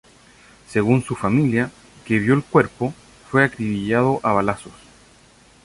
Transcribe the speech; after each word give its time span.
Según 0.67 1.03
su 1.03 1.15
familia, 1.15 1.69
que 2.05 2.17
vio 2.17 2.33
el 2.33 2.41
cuerpo, 2.43 2.91
fue 3.29 3.43
acribillado 3.43 4.19
a 4.23 4.33
balazos. 4.33 4.73